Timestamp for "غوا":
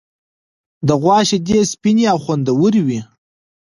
1.01-1.17